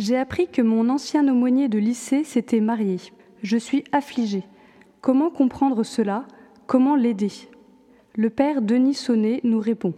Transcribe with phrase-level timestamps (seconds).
[0.00, 2.96] J'ai appris que mon ancien aumônier de lycée s'était marié.
[3.42, 4.44] Je suis affligée.
[5.02, 6.24] Comment comprendre cela?
[6.66, 7.30] Comment l'aider?
[8.16, 9.92] Le père Denis Sonnet nous répond.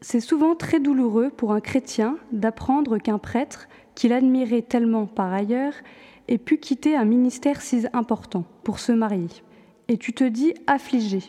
[0.00, 5.74] C'est souvent très douloureux pour un chrétien d'apprendre qu'un prêtre, qu'il admirait tellement par ailleurs,
[6.28, 9.28] ait pu quitter un ministère si important pour se marier.
[9.88, 11.20] Et tu te dis affligé.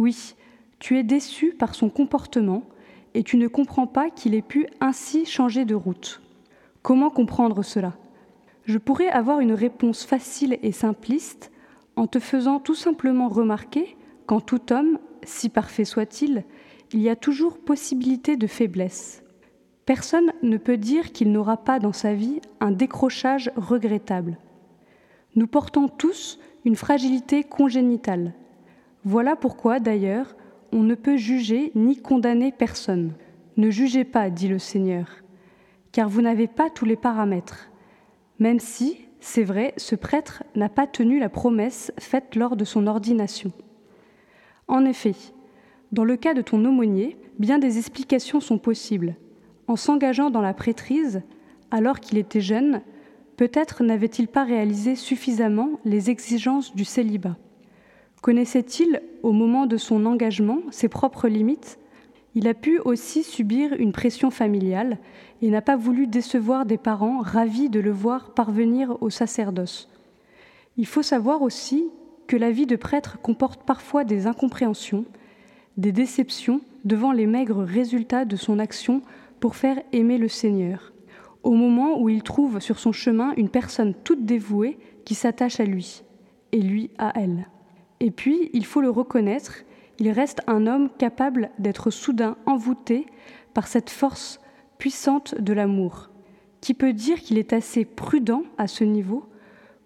[0.00, 0.34] Oui,
[0.80, 2.64] tu es déçu par son comportement
[3.14, 6.20] et tu ne comprends pas qu'il ait pu ainsi changer de route.
[6.82, 7.92] Comment comprendre cela?
[8.64, 11.52] Je pourrais avoir une réponse facile et simpliste
[11.94, 13.96] en te faisant tout simplement remarquer
[14.26, 16.44] qu'en tout homme, si parfait soit-il,
[16.92, 19.22] il y a toujours possibilité de faiblesse.
[19.86, 24.38] Personne ne peut dire qu'il n'aura pas dans sa vie un décrochage regrettable.
[25.36, 28.34] Nous portons tous une fragilité congénitale.
[29.04, 30.34] Voilà pourquoi, d'ailleurs,
[30.72, 33.12] on ne peut juger ni condamner personne.
[33.56, 35.21] Ne jugez pas, dit le Seigneur,
[35.92, 37.70] car vous n'avez pas tous les paramètres,
[38.38, 42.86] même si, c'est vrai, ce prêtre n'a pas tenu la promesse faite lors de son
[42.86, 43.52] ordination.
[44.68, 45.14] En effet,
[45.92, 49.16] dans le cas de ton aumônier, bien des explications sont possibles.
[49.68, 51.22] En s'engageant dans la prêtrise,
[51.70, 52.80] alors qu'il était jeune,
[53.36, 57.36] peut-être n'avait-il pas réalisé suffisamment les exigences du célibat.
[58.22, 61.78] Connaissait-il, au moment de son engagement, ses propres limites
[62.34, 64.98] Il a pu aussi subir une pression familiale
[65.42, 69.88] et n'a pas voulu décevoir des parents ravis de le voir parvenir au sacerdoce.
[70.78, 71.84] Il faut savoir aussi
[72.26, 75.04] que la vie de prêtre comporte parfois des incompréhensions,
[75.76, 79.02] des déceptions devant les maigres résultats de son action
[79.40, 80.92] pour faire aimer le Seigneur,
[81.42, 85.64] au moment où il trouve sur son chemin une personne toute dévouée qui s'attache à
[85.64, 86.02] lui,
[86.52, 87.48] et lui à elle.
[88.00, 89.64] Et puis, il faut le reconnaître,
[89.98, 93.06] il reste un homme capable d'être soudain envoûté
[93.54, 94.40] par cette force
[94.78, 96.10] puissante de l'amour.
[96.60, 99.24] Qui peut dire qu'il est assez prudent à ce niveau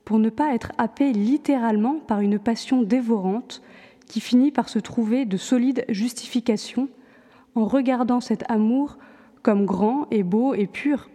[0.05, 3.62] pour ne pas être happé littéralement par une passion dévorante
[4.06, 6.88] qui finit par se trouver de solides justifications
[7.55, 8.99] en regardant cet amour
[9.43, 11.11] comme grand et beau et pur?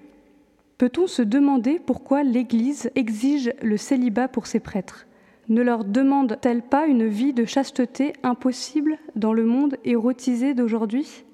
[0.78, 5.06] Peut-on se demander pourquoi l'Église exige le célibat pour ses prêtres?
[5.52, 11.26] Ne leur demande-t-elle pas une vie de chasteté impossible dans le monde érotisé d'aujourd'hui?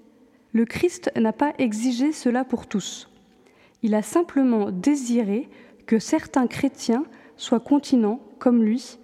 [0.53, 3.11] Le Christ n'a pas exigé cela pour tous.
[3.83, 5.47] Il a simplement désiré
[5.85, 7.03] que certains chrétiens
[7.35, 8.97] soient continents, comme lui,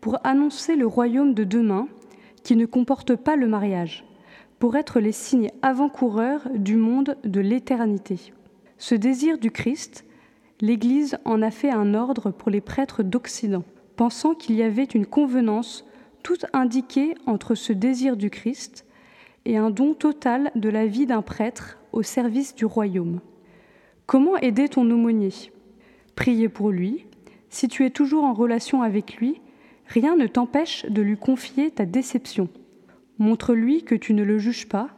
[0.00, 1.88] pour annoncer le royaume de demain
[2.44, 4.04] qui ne comporte pas le mariage,
[4.60, 8.32] pour être les signes avant-coureurs du monde de l'éternité.
[8.78, 10.04] Ce désir du Christ,
[10.60, 13.64] l'Église en a fait un ordre pour les prêtres d'Occident,
[14.00, 15.84] pensant qu'il y avait une convenance
[16.22, 18.86] toute indiquée entre ce désir du Christ
[19.44, 23.20] et un don total de la vie d'un prêtre au service du royaume.
[24.06, 25.34] Comment aider ton aumônier?
[26.16, 27.04] Prier pour lui.
[27.50, 29.42] Si tu es toujours en relation avec lui,
[29.86, 32.48] rien ne t'empêche de lui confier ta déception.
[33.18, 34.88] Montre-lui que tu ne le juges pas,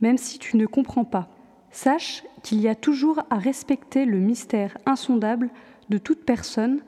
[0.00, 1.28] même si tu ne comprends pas.
[1.72, 5.50] Sache qu'il y a toujours à respecter le mystère insondable
[5.90, 6.80] de toute personne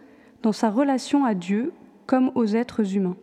[0.46, 1.72] dans sa relation à Dieu
[2.06, 3.16] comme aux êtres humains.